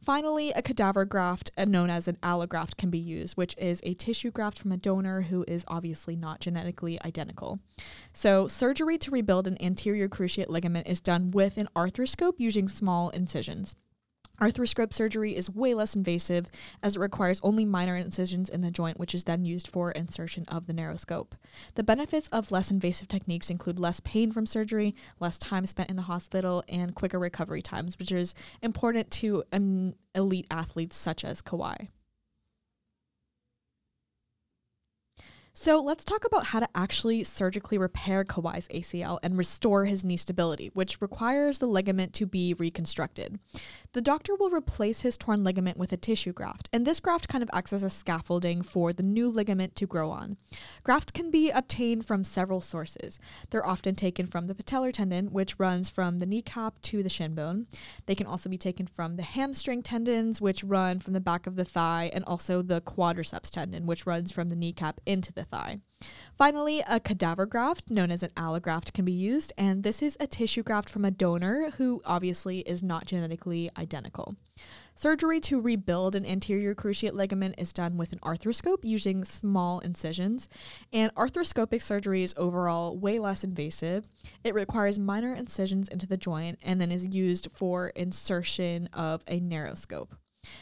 Finally, 0.01 0.51
a 0.51 0.61
cadaver 0.61 1.05
graft, 1.05 1.51
uh, 1.57 1.63
known 1.63 1.89
as 1.89 2.07
an 2.07 2.17
allograft, 2.23 2.75
can 2.75 2.89
be 2.89 2.97
used, 2.97 3.37
which 3.37 3.55
is 3.57 3.79
a 3.83 3.93
tissue 3.93 4.31
graft 4.31 4.57
from 4.57 4.71
a 4.71 4.77
donor 4.77 5.21
who 5.21 5.45
is 5.47 5.63
obviously 5.67 6.15
not 6.15 6.39
genetically 6.39 7.01
identical. 7.03 7.59
So, 8.11 8.47
surgery 8.47 8.97
to 8.97 9.11
rebuild 9.11 9.47
an 9.47 9.61
anterior 9.61 10.09
cruciate 10.09 10.49
ligament 10.49 10.87
is 10.87 10.99
done 10.99 11.31
with 11.31 11.57
an 11.57 11.69
arthroscope 11.75 12.35
using 12.37 12.67
small 12.67 13.09
incisions. 13.11 13.75
Arthroscope 14.41 14.91
surgery 14.91 15.35
is 15.35 15.51
way 15.51 15.75
less 15.75 15.95
invasive 15.95 16.47
as 16.81 16.95
it 16.95 16.99
requires 16.99 17.39
only 17.43 17.63
minor 17.63 17.95
incisions 17.95 18.49
in 18.49 18.61
the 18.61 18.71
joint, 18.71 18.97
which 18.97 19.13
is 19.13 19.23
then 19.23 19.45
used 19.45 19.67
for 19.67 19.91
insertion 19.91 20.45
of 20.47 20.65
the 20.65 20.73
narrow 20.73 20.95
scope. 20.95 21.35
The 21.75 21.83
benefits 21.83 22.27
of 22.29 22.51
less 22.51 22.71
invasive 22.71 23.07
techniques 23.07 23.51
include 23.51 23.79
less 23.79 23.99
pain 23.99 24.31
from 24.31 24.47
surgery, 24.47 24.95
less 25.19 25.37
time 25.37 25.67
spent 25.67 25.91
in 25.91 25.95
the 25.95 26.01
hospital, 26.01 26.63
and 26.67 26.95
quicker 26.95 27.19
recovery 27.19 27.61
times, 27.61 27.99
which 27.99 28.11
is 28.11 28.33
important 28.63 29.11
to 29.11 29.43
um, 29.53 29.93
elite 30.15 30.47
athletes 30.49 30.97
such 30.97 31.23
as 31.23 31.43
Kawhi. 31.43 31.89
So 35.53 35.81
let's 35.81 36.05
talk 36.05 36.23
about 36.25 36.45
how 36.45 36.61
to 36.61 36.67
actually 36.75 37.23
surgically 37.25 37.77
repair 37.77 38.23
Kawhi's 38.23 38.69
ACL 38.69 39.19
and 39.21 39.37
restore 39.37 39.83
his 39.83 40.05
knee 40.05 40.15
stability, 40.15 40.71
which 40.73 41.01
requires 41.01 41.59
the 41.59 41.67
ligament 41.67 42.13
to 42.13 42.25
be 42.25 42.53
reconstructed. 42.53 43.37
The 43.93 44.01
doctor 44.01 44.35
will 44.35 44.49
replace 44.49 45.01
his 45.01 45.17
torn 45.17 45.43
ligament 45.43 45.75
with 45.75 45.91
a 45.91 45.97
tissue 45.97 46.31
graft, 46.31 46.69
and 46.71 46.87
this 46.87 47.01
graft 47.01 47.27
kind 47.27 47.43
of 47.43 47.49
acts 47.51 47.73
as 47.73 47.83
a 47.83 47.89
scaffolding 47.89 48.61
for 48.61 48.93
the 48.93 49.03
new 49.03 49.27
ligament 49.27 49.75
to 49.75 49.85
grow 49.85 50.11
on. 50.11 50.37
Grafts 50.83 51.11
can 51.11 51.29
be 51.29 51.49
obtained 51.49 52.05
from 52.05 52.23
several 52.23 52.61
sources. 52.61 53.19
They're 53.49 53.65
often 53.65 53.95
taken 53.95 54.27
from 54.27 54.47
the 54.47 54.55
patellar 54.55 54.93
tendon, 54.93 55.33
which 55.33 55.59
runs 55.59 55.89
from 55.89 56.19
the 56.19 56.25
kneecap 56.25 56.81
to 56.83 57.03
the 57.03 57.09
shin 57.09 57.35
bone. 57.35 57.67
They 58.05 58.15
can 58.15 58.27
also 58.27 58.49
be 58.49 58.57
taken 58.57 58.87
from 58.87 59.17
the 59.17 59.23
hamstring 59.23 59.83
tendons, 59.83 60.39
which 60.39 60.63
run 60.63 60.99
from 60.99 61.11
the 61.11 61.19
back 61.19 61.45
of 61.45 61.57
the 61.57 61.65
thigh, 61.65 62.11
and 62.13 62.23
also 62.23 62.61
the 62.61 62.79
quadriceps 62.79 63.49
tendon, 63.49 63.85
which 63.87 64.05
runs 64.05 64.31
from 64.31 64.47
the 64.47 64.55
kneecap 64.55 65.01
into 65.05 65.33
the 65.33 65.43
thigh. 65.43 65.79
Finally, 66.37 66.83
a 66.87 66.99
cadaver 66.99 67.45
graft, 67.45 67.91
known 67.91 68.09
as 68.09 68.23
an 68.23 68.31
allograft, 68.35 68.93
can 68.93 69.05
be 69.05 69.11
used, 69.11 69.53
and 69.57 69.83
this 69.83 70.01
is 70.01 70.17
a 70.19 70.27
tissue 70.27 70.63
graft 70.63 70.89
from 70.89 71.05
a 71.05 71.11
donor 71.11 71.71
who 71.77 72.01
obviously 72.05 72.59
is 72.59 72.81
not 72.81 73.05
genetically 73.05 73.69
identical. 73.77 74.35
Surgery 74.95 75.39
to 75.39 75.61
rebuild 75.61 76.15
an 76.15 76.25
anterior 76.25 76.75
cruciate 76.75 77.13
ligament 77.13 77.55
is 77.57 77.73
done 77.73 77.97
with 77.97 78.11
an 78.11 78.19
arthroscope 78.19 78.83
using 78.83 79.23
small 79.23 79.79
incisions, 79.79 80.47
and 80.91 81.13
arthroscopic 81.15 81.81
surgery 81.81 82.23
is 82.23 82.33
overall 82.37 82.97
way 82.97 83.17
less 83.17 83.43
invasive. 83.43 84.05
It 84.43 84.53
requires 84.53 84.99
minor 84.99 85.33
incisions 85.33 85.89
into 85.89 86.07
the 86.07 86.17
joint 86.17 86.59
and 86.63 86.79
then 86.79 86.91
is 86.91 87.15
used 87.15 87.47
for 87.53 87.89
insertion 87.89 88.87
of 88.93 89.23
a 89.27 89.39
narrow 89.39 89.75
scope. 89.75 90.15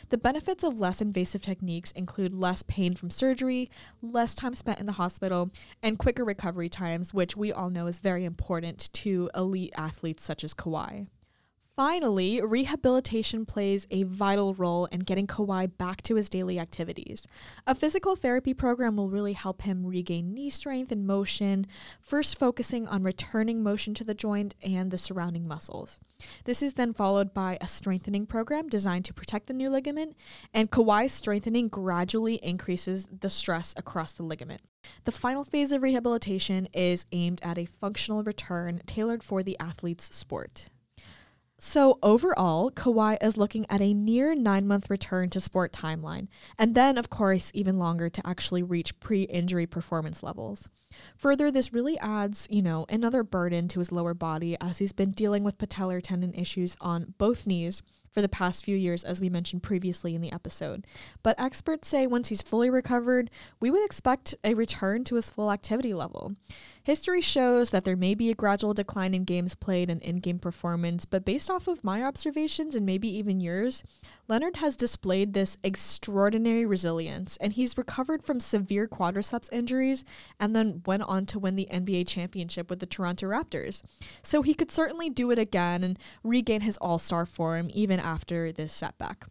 The 0.09 0.17
benefits 0.17 0.63
of 0.63 0.79
less 0.79 1.01
invasive 1.01 1.43
techniques 1.43 1.91
include 1.91 2.33
less 2.33 2.63
pain 2.63 2.95
from 2.95 3.11
surgery, 3.11 3.69
less 4.01 4.33
time 4.33 4.55
spent 4.55 4.79
in 4.79 4.87
the 4.87 4.93
hospital, 4.93 5.51
and 5.83 5.99
quicker 5.99 6.25
recovery 6.25 6.67
times, 6.67 7.13
which 7.13 7.37
we 7.37 7.51
all 7.51 7.69
know 7.69 7.85
is 7.85 7.99
very 7.99 8.25
important 8.25 8.91
to 8.93 9.29
elite 9.35 9.73
athletes 9.77 10.23
such 10.23 10.43
as 10.43 10.55
Kawhi. 10.55 11.07
Finally, 11.79 12.41
rehabilitation 12.41 13.45
plays 13.45 13.87
a 13.89 14.03
vital 14.03 14.53
role 14.53 14.87
in 14.87 14.99
getting 14.99 15.25
Kawhi 15.25 15.71
back 15.77 16.01
to 16.01 16.15
his 16.15 16.27
daily 16.27 16.59
activities. 16.59 17.25
A 17.65 17.73
physical 17.73 18.17
therapy 18.17 18.53
program 18.53 18.97
will 18.97 19.09
really 19.09 19.31
help 19.31 19.61
him 19.61 19.85
regain 19.85 20.33
knee 20.33 20.49
strength 20.49 20.91
and 20.91 21.07
motion, 21.07 21.65
first 22.01 22.37
focusing 22.37 22.85
on 22.89 23.03
returning 23.03 23.63
motion 23.63 23.93
to 23.93 24.03
the 24.03 24.13
joint 24.13 24.55
and 24.61 24.91
the 24.91 24.97
surrounding 24.97 25.47
muscles. 25.47 25.99
This 26.43 26.61
is 26.61 26.73
then 26.73 26.91
followed 26.91 27.33
by 27.33 27.57
a 27.61 27.67
strengthening 27.67 28.25
program 28.25 28.67
designed 28.67 29.05
to 29.05 29.13
protect 29.13 29.47
the 29.47 29.53
new 29.53 29.69
ligament, 29.69 30.17
and 30.53 30.69
Kawhi's 30.69 31.13
strengthening 31.13 31.69
gradually 31.69 32.43
increases 32.43 33.07
the 33.21 33.29
stress 33.29 33.73
across 33.77 34.11
the 34.11 34.23
ligament. 34.23 34.59
The 35.05 35.13
final 35.13 35.45
phase 35.45 35.71
of 35.71 35.81
rehabilitation 35.81 36.67
is 36.73 37.05
aimed 37.13 37.39
at 37.41 37.57
a 37.57 37.67
functional 37.79 38.21
return 38.21 38.81
tailored 38.85 39.23
for 39.23 39.43
the 39.43 39.57
athlete's 39.61 40.13
sport. 40.13 40.69
So, 41.61 41.99
overall, 42.01 42.71
Kawhi 42.71 43.17
is 43.21 43.35
looking 43.35 43.65
at 43.69 43.81
a 43.81 43.93
near 43.93 44.33
nine 44.33 44.65
month 44.65 44.89
return 44.89 45.27
to 45.29 45.41
sport 45.41 45.73
timeline, 45.73 46.29
and 46.57 46.73
then, 46.73 46.97
of 46.97 47.09
course, 47.09 47.51
even 47.53 47.77
longer 47.77 48.09
to 48.09 48.25
actually 48.25 48.63
reach 48.63 48.97
pre 49.01 49.23
injury 49.23 49.67
performance 49.67 50.23
levels. 50.23 50.69
Further, 51.17 51.51
this 51.51 51.73
really 51.73 51.99
adds, 51.99 52.47
you 52.49 52.61
know, 52.61 52.85
another 52.87 53.23
burden 53.23 53.67
to 53.67 53.79
his 53.79 53.91
lower 53.91 54.13
body 54.13 54.55
as 54.61 54.77
he's 54.77 54.93
been 54.93 55.11
dealing 55.11 55.43
with 55.43 55.57
patellar 55.57 56.01
tendon 56.01 56.33
issues 56.33 56.77
on 56.79 57.13
both 57.17 57.45
knees 57.45 57.81
for 58.11 58.21
the 58.21 58.29
past 58.29 58.65
few 58.65 58.75
years, 58.75 59.03
as 59.03 59.21
we 59.21 59.29
mentioned 59.29 59.63
previously 59.63 60.15
in 60.15 60.21
the 60.21 60.31
episode. 60.31 60.85
But 61.23 61.39
experts 61.39 61.87
say 61.87 62.07
once 62.07 62.29
he's 62.29 62.41
fully 62.41 62.69
recovered, 62.69 63.29
we 63.59 63.71
would 63.71 63.83
expect 63.85 64.35
a 64.43 64.53
return 64.53 65.03
to 65.05 65.15
his 65.15 65.29
full 65.29 65.51
activity 65.51 65.93
level. 65.93 66.33
History 66.83 67.21
shows 67.21 67.69
that 67.69 67.83
there 67.83 67.95
may 67.95 68.15
be 68.15 68.31
a 68.31 68.35
gradual 68.35 68.73
decline 68.73 69.13
in 69.13 69.23
games 69.23 69.53
played 69.53 69.89
and 69.89 70.01
in 70.01 70.17
game 70.17 70.39
performance, 70.39 71.05
but 71.05 71.23
based 71.23 71.49
off 71.49 71.67
of 71.67 71.83
my 71.83 72.01
observations 72.01 72.73
and 72.73 72.85
maybe 72.85 73.07
even 73.07 73.39
yours, 73.39 73.83
Leonard 74.27 74.55
has 74.55 74.75
displayed 74.75 75.33
this 75.33 75.57
extraordinary 75.63 76.65
resilience 76.65 77.37
and 77.37 77.53
he's 77.53 77.77
recovered 77.77 78.23
from 78.23 78.39
severe 78.39 78.87
quadriceps 78.87 79.51
injuries 79.51 80.03
and 80.39 80.55
then 80.55 80.81
went 80.85 81.03
on 81.03 81.25
to 81.27 81.37
win 81.37 81.55
the 81.55 81.67
NBA 81.71 82.07
championship 82.07 82.69
with 82.69 82.79
the 82.79 82.85
Toronto 82.85 83.27
Raptors. 83.27 83.83
So 84.23 84.41
he 84.41 84.53
could 84.53 84.71
certainly 84.71 85.09
do 85.09 85.29
it 85.31 85.37
again 85.39 85.83
and 85.83 85.99
regain 86.23 86.61
his 86.61 86.77
all 86.77 86.97
star 86.97 87.25
form 87.25 87.69
even 87.99 88.09
after 88.09 88.51
this 88.51 88.73
setback. 88.73 89.25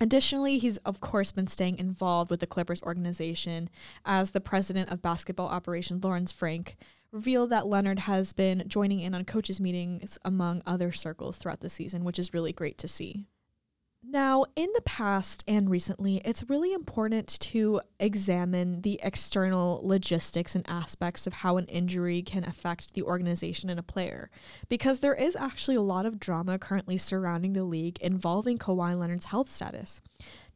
Additionally, 0.00 0.58
he's 0.58 0.76
of 0.78 1.00
course 1.00 1.32
been 1.32 1.46
staying 1.46 1.78
involved 1.78 2.30
with 2.30 2.40
the 2.40 2.46
Clippers 2.46 2.82
organization 2.82 3.68
as 4.04 4.30
the 4.30 4.40
president 4.40 4.90
of 4.90 5.00
basketball 5.00 5.48
operations, 5.48 6.04
Lawrence 6.04 6.32
Frank, 6.32 6.76
revealed 7.12 7.50
that 7.50 7.66
Leonard 7.66 8.00
has 8.00 8.32
been 8.34 8.64
joining 8.66 9.00
in 9.00 9.14
on 9.14 9.24
coaches' 9.24 9.60
meetings 9.60 10.18
among 10.24 10.62
other 10.66 10.92
circles 10.92 11.38
throughout 11.38 11.60
the 11.60 11.70
season, 11.70 12.04
which 12.04 12.18
is 12.18 12.34
really 12.34 12.52
great 12.52 12.76
to 12.78 12.88
see. 12.88 13.26
Now, 14.08 14.44
in 14.54 14.68
the 14.72 14.82
past 14.82 15.42
and 15.48 15.68
recently, 15.68 16.22
it's 16.24 16.48
really 16.48 16.72
important 16.72 17.40
to 17.40 17.80
examine 17.98 18.82
the 18.82 19.00
external 19.02 19.80
logistics 19.82 20.54
and 20.54 20.64
aspects 20.68 21.26
of 21.26 21.32
how 21.32 21.56
an 21.56 21.64
injury 21.66 22.22
can 22.22 22.44
affect 22.44 22.94
the 22.94 23.02
organization 23.02 23.68
and 23.68 23.80
a 23.80 23.82
player, 23.82 24.30
because 24.68 25.00
there 25.00 25.14
is 25.14 25.34
actually 25.34 25.74
a 25.74 25.82
lot 25.82 26.06
of 26.06 26.20
drama 26.20 26.56
currently 26.56 26.96
surrounding 26.96 27.52
the 27.52 27.64
league 27.64 27.98
involving 28.00 28.58
Kawhi 28.58 28.96
Leonard's 28.96 29.26
health 29.26 29.50
status. 29.50 30.00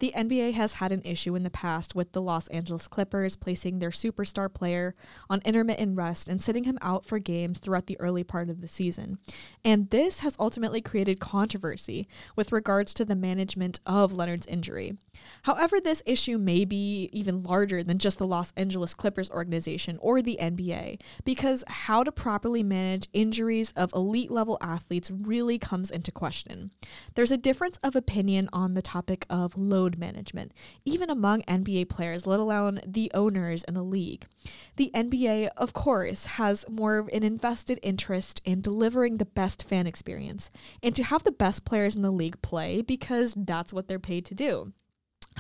The 0.00 0.14
NBA 0.16 0.54
has 0.54 0.72
had 0.74 0.92
an 0.92 1.02
issue 1.04 1.36
in 1.36 1.42
the 1.42 1.50
past 1.50 1.94
with 1.94 2.12
the 2.12 2.22
Los 2.22 2.48
Angeles 2.48 2.88
Clippers 2.88 3.36
placing 3.36 3.78
their 3.78 3.90
superstar 3.90 4.52
player 4.52 4.94
on 5.28 5.42
intermittent 5.44 5.94
rest 5.94 6.26
and 6.26 6.42
sitting 6.42 6.64
him 6.64 6.78
out 6.80 7.04
for 7.04 7.18
games 7.18 7.58
throughout 7.58 7.86
the 7.86 8.00
early 8.00 8.24
part 8.24 8.48
of 8.48 8.62
the 8.62 8.68
season. 8.68 9.18
And 9.62 9.90
this 9.90 10.20
has 10.20 10.36
ultimately 10.38 10.80
created 10.80 11.20
controversy 11.20 12.08
with 12.34 12.50
regards 12.50 12.94
to 12.94 13.04
the 13.04 13.14
management 13.14 13.78
of 13.84 14.14
Leonard's 14.14 14.46
injury. 14.46 14.96
However, 15.42 15.78
this 15.78 16.02
issue 16.06 16.38
may 16.38 16.64
be 16.64 17.10
even 17.12 17.42
larger 17.42 17.82
than 17.82 17.98
just 17.98 18.16
the 18.16 18.26
Los 18.26 18.54
Angeles 18.56 18.94
Clippers 18.94 19.30
organization 19.30 19.98
or 20.00 20.22
the 20.22 20.38
NBA, 20.40 20.98
because 21.24 21.62
how 21.68 22.02
to 22.04 22.10
properly 22.10 22.62
manage 22.62 23.08
injuries 23.12 23.74
of 23.76 23.92
elite 23.92 24.30
level 24.30 24.56
athletes 24.62 25.10
really 25.10 25.58
comes 25.58 25.90
into 25.90 26.10
question. 26.10 26.70
There's 27.16 27.30
a 27.30 27.36
difference 27.36 27.76
of 27.82 27.94
opinion 27.94 28.48
on 28.50 28.72
the 28.72 28.80
topic 28.80 29.26
of 29.28 29.58
load 29.58 29.89
load 29.90 29.98
management, 29.98 30.52
even 30.84 31.10
among 31.10 31.42
NBA 31.42 31.88
players, 31.88 32.26
let 32.26 32.40
alone 32.40 32.80
the 32.86 33.10
owners 33.14 33.64
and 33.64 33.76
the 33.76 33.82
league. 33.82 34.26
The 34.76 34.90
NBA, 34.94 35.50
of 35.56 35.72
course, 35.72 36.26
has 36.26 36.64
more 36.68 36.98
of 36.98 37.08
an 37.12 37.22
invested 37.22 37.78
interest 37.82 38.40
in 38.44 38.60
delivering 38.60 39.16
the 39.16 39.24
best 39.24 39.68
fan 39.68 39.86
experience 39.86 40.50
and 40.82 40.94
to 40.96 41.04
have 41.04 41.24
the 41.24 41.32
best 41.32 41.64
players 41.64 41.96
in 41.96 42.02
the 42.02 42.10
league 42.10 42.40
play 42.42 42.82
because 42.82 43.34
that's 43.36 43.72
what 43.72 43.88
they're 43.88 43.98
paid 43.98 44.24
to 44.26 44.34
do. 44.34 44.72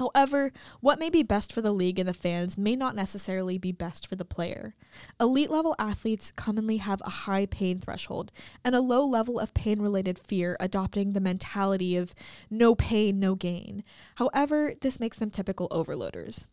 However, 0.00 0.50
what 0.80 0.98
may 0.98 1.10
be 1.10 1.22
best 1.22 1.52
for 1.52 1.60
the 1.60 1.74
league 1.74 1.98
and 1.98 2.08
the 2.08 2.14
fans 2.14 2.56
may 2.56 2.74
not 2.74 2.96
necessarily 2.96 3.58
be 3.58 3.70
best 3.70 4.06
for 4.06 4.16
the 4.16 4.24
player. 4.24 4.74
Elite 5.20 5.50
level 5.50 5.76
athletes 5.78 6.32
commonly 6.34 6.78
have 6.78 7.02
a 7.04 7.10
high 7.10 7.44
pain 7.44 7.78
threshold 7.78 8.32
and 8.64 8.74
a 8.74 8.80
low 8.80 9.04
level 9.04 9.38
of 9.38 9.52
pain 9.52 9.82
related 9.82 10.18
fear, 10.18 10.56
adopting 10.58 11.12
the 11.12 11.20
mentality 11.20 11.96
of 11.96 12.14
no 12.48 12.74
pain, 12.74 13.20
no 13.20 13.34
gain. 13.34 13.84
However, 14.14 14.72
this 14.80 14.98
makes 14.98 15.18
them 15.18 15.30
typical 15.30 15.68
overloaders. 15.68 16.46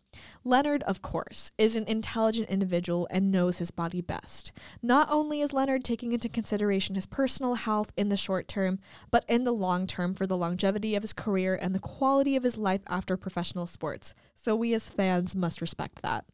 Leonard, 0.44 0.84
of 0.84 1.02
course, 1.02 1.52
is 1.58 1.76
an 1.76 1.86
intelligent 1.88 2.50
individual 2.50 3.08
and 3.10 3.32
knows 3.32 3.58
his 3.58 3.72
body 3.72 4.02
best. 4.02 4.52
Not 4.82 5.08
only 5.12 5.42
is 5.42 5.54
Leonard 5.54 5.84
taking 5.84 6.14
into 6.14 6.30
consideration 6.30 6.96
his 6.96 7.06
personal 7.06 7.56
health 7.56 7.92
in 7.98 8.10
the 8.10 8.18
short 8.18 8.48
term, 8.48 8.80
but 9.12 9.26
in 9.28 9.44
the 9.44 9.52
long 9.52 9.88
term 9.88 10.14
for 10.14 10.28
the 10.28 10.38
longevity 10.38 10.96
of 10.96 11.04
his 11.04 11.14
career 11.14 11.58
and 11.60 11.76
the 11.76 11.80
quality 11.80 12.36
of 12.36 12.44
his 12.44 12.58
life 12.58 12.82
after 12.88 13.18
professional 13.18 13.68
sports. 13.68 14.14
So 14.36 14.56
we 14.56 14.74
as 14.74 14.90
fans 14.90 15.36
must 15.36 15.62
respect 15.62 16.02
that. 16.02 16.26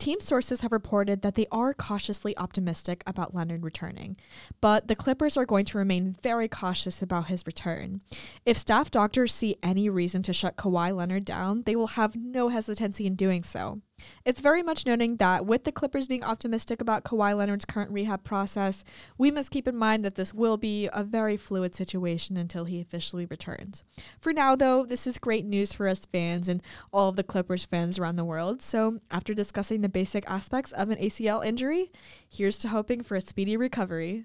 Team 0.00 0.18
sources 0.20 0.62
have 0.62 0.72
reported 0.72 1.22
that 1.22 1.34
they 1.34 1.46
are 1.52 1.74
cautiously 1.74 2.36
optimistic 2.38 3.04
about 3.06 3.34
Leonard 3.34 3.62
returning, 3.62 4.16
but 4.60 4.88
the 4.88 4.96
Clippers 4.96 5.36
are 5.36 5.46
going 5.46 5.66
to 5.66 5.78
remain 5.78 6.16
very 6.22 6.48
cautious 6.48 7.02
about 7.02 7.26
his 7.26 7.46
return. 7.46 8.00
If 8.44 8.56
staff 8.56 8.90
doctors 8.90 9.34
see 9.34 9.56
any 9.62 9.88
reason 9.88 10.22
to 10.24 10.32
shut 10.32 10.56
Kawhi 10.56 10.96
Leonard 10.96 11.24
down, 11.24 11.62
they 11.62 11.76
will 11.76 11.88
have 11.88 12.16
no 12.16 12.48
hesitancy 12.48 13.06
in 13.06 13.14
doing 13.14 13.44
so. 13.44 13.82
It's 14.24 14.40
very 14.40 14.62
much 14.62 14.86
noting 14.86 15.16
that 15.16 15.46
with 15.46 15.64
the 15.64 15.72
Clippers 15.72 16.08
being 16.08 16.22
optimistic 16.22 16.80
about 16.80 17.04
Kawhi 17.04 17.36
Leonard's 17.36 17.64
current 17.64 17.90
rehab 17.90 18.24
process, 18.24 18.84
we 19.18 19.30
must 19.30 19.50
keep 19.50 19.66
in 19.66 19.76
mind 19.76 20.04
that 20.04 20.14
this 20.14 20.34
will 20.34 20.56
be 20.56 20.88
a 20.92 21.02
very 21.02 21.36
fluid 21.36 21.74
situation 21.74 22.36
until 22.36 22.64
he 22.64 22.80
officially 22.80 23.26
returns. 23.26 23.84
For 24.20 24.32
now, 24.32 24.56
though, 24.56 24.84
this 24.84 25.06
is 25.06 25.18
great 25.18 25.44
news 25.44 25.72
for 25.72 25.88
us 25.88 26.04
fans 26.04 26.48
and 26.48 26.62
all 26.92 27.08
of 27.08 27.16
the 27.16 27.24
Clippers 27.24 27.64
fans 27.64 27.98
around 27.98 28.16
the 28.16 28.24
world. 28.24 28.62
So, 28.62 28.98
after 29.10 29.34
discussing 29.34 29.80
the 29.80 29.88
basic 29.88 30.28
aspects 30.30 30.72
of 30.72 30.90
an 30.90 30.98
ACL 30.98 31.44
injury, 31.44 31.90
here's 32.28 32.58
to 32.58 32.68
hoping 32.68 33.02
for 33.02 33.16
a 33.16 33.20
speedy 33.20 33.56
recovery. 33.56 34.24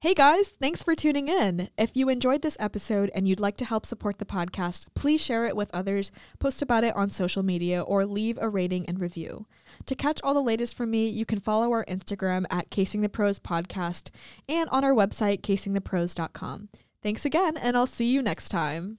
Hey 0.00 0.12
guys, 0.12 0.48
thanks 0.48 0.82
for 0.82 0.94
tuning 0.94 1.28
in. 1.28 1.70
If 1.78 1.96
you 1.96 2.10
enjoyed 2.10 2.42
this 2.42 2.58
episode 2.60 3.10
and 3.14 3.26
you'd 3.26 3.40
like 3.40 3.56
to 3.56 3.64
help 3.64 3.86
support 3.86 4.18
the 4.18 4.26
podcast, 4.26 4.84
please 4.94 5.22
share 5.22 5.46
it 5.46 5.56
with 5.56 5.70
others, 5.72 6.12
post 6.38 6.60
about 6.60 6.84
it 6.84 6.94
on 6.94 7.08
social 7.08 7.42
media, 7.42 7.80
or 7.80 8.04
leave 8.04 8.38
a 8.38 8.50
rating 8.50 8.84
and 8.86 9.00
review. 9.00 9.46
To 9.86 9.94
catch 9.94 10.20
all 10.22 10.34
the 10.34 10.42
latest 10.42 10.76
from 10.76 10.90
me, 10.90 11.08
you 11.08 11.24
can 11.24 11.40
follow 11.40 11.72
our 11.72 11.82
Instagram 11.86 12.44
at 12.50 12.68
Casing 12.68 13.00
the 13.00 13.08
Pros 13.08 13.38
Podcast 13.40 14.10
and 14.46 14.68
on 14.68 14.84
our 14.84 14.92
website, 14.92 15.40
casingthepros.com. 15.40 16.68
Thanks 17.02 17.24
again, 17.24 17.56
and 17.56 17.74
I'll 17.74 17.86
see 17.86 18.10
you 18.10 18.20
next 18.20 18.50
time. 18.50 18.98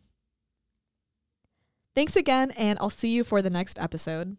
Thanks 1.93 2.15
again, 2.15 2.49
and 2.57 2.79
I'll 2.81 2.89
see 2.89 3.09
you 3.09 3.23
for 3.23 3.43
the 3.43 3.51
next 3.51 3.77
episode. 3.77 4.37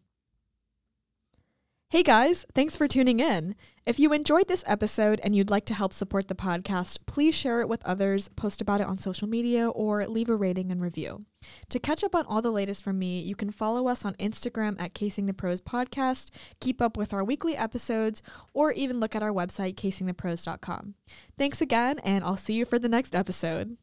Hey 1.90 2.02
guys, 2.02 2.44
thanks 2.54 2.76
for 2.76 2.86
tuning 2.86 3.18
in. 3.18 3.54
If 3.86 3.98
you 3.98 4.12
enjoyed 4.12 4.46
this 4.46 4.62
episode 4.66 5.20
and 5.24 5.34
you'd 5.34 5.48
like 5.48 5.64
to 5.64 5.74
help 5.74 5.94
support 5.94 6.28
the 6.28 6.34
podcast, 6.34 6.98
please 7.06 7.34
share 7.34 7.62
it 7.62 7.68
with 7.68 7.82
others, 7.82 8.28
post 8.28 8.60
about 8.60 8.82
it 8.82 8.86
on 8.86 8.98
social 8.98 9.26
media, 9.26 9.70
or 9.70 10.06
leave 10.06 10.28
a 10.28 10.36
rating 10.36 10.70
and 10.70 10.82
review. 10.82 11.24
To 11.70 11.78
catch 11.78 12.04
up 12.04 12.14
on 12.14 12.26
all 12.26 12.42
the 12.42 12.50
latest 12.50 12.82
from 12.84 12.98
me, 12.98 13.20
you 13.20 13.34
can 13.34 13.50
follow 13.50 13.88
us 13.88 14.04
on 14.04 14.12
Instagram 14.16 14.78
at 14.78 14.92
Casing 14.92 15.24
the 15.24 15.32
Pros 15.32 15.62
Podcast, 15.62 16.28
keep 16.60 16.82
up 16.82 16.98
with 16.98 17.14
our 17.14 17.24
weekly 17.24 17.56
episodes, 17.56 18.22
or 18.52 18.70
even 18.72 19.00
look 19.00 19.16
at 19.16 19.22
our 19.22 19.32
website, 19.32 19.76
casingthepros.com. 19.76 20.94
Thanks 21.38 21.62
again, 21.62 22.00
and 22.00 22.22
I'll 22.22 22.36
see 22.36 22.52
you 22.52 22.66
for 22.66 22.78
the 22.78 22.90
next 22.90 23.14
episode. 23.14 23.78